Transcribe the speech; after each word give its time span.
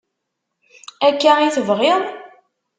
Akka 1.07 1.31
i 1.47 1.49
tebɣiḍ? 1.55 2.01